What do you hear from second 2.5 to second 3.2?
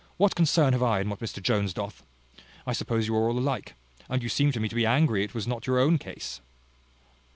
I suppose you